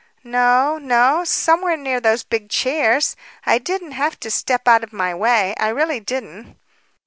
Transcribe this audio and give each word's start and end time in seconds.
"No, 0.23 0.79
no. 0.79 1.23
Somewhere 1.23 1.77
near 1.77 1.99
those 1.99 2.23
big 2.23 2.49
chairs; 2.49 3.15
I 3.45 3.59
didn't 3.59 3.91
have 3.91 4.19
to 4.21 4.31
step 4.31 4.67
out 4.67 4.83
of 4.83 4.91
my 4.91 5.13
way; 5.13 5.53
I 5.59 5.67
really 5.69 5.99
didn't." 5.99 6.57